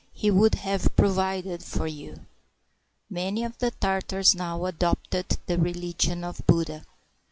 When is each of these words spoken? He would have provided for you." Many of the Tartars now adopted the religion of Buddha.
He 0.13 0.31
would 0.31 0.55
have 0.55 0.95
provided 0.95 1.61
for 1.63 1.85
you." 1.85 2.25
Many 3.07 3.43
of 3.43 3.59
the 3.59 3.69
Tartars 3.69 4.33
now 4.33 4.65
adopted 4.65 5.37
the 5.45 5.59
religion 5.59 6.23
of 6.23 6.41
Buddha. 6.47 6.85